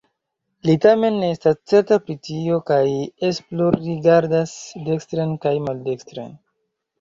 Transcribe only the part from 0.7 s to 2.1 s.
tamen ne estas certa